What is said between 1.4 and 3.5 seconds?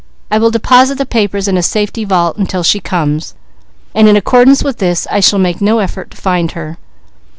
in a safety vault until she comes,